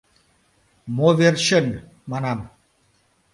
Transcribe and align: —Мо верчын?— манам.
—Мо 0.95 1.09
верчын?— 1.19 1.67
манам. 2.09 2.39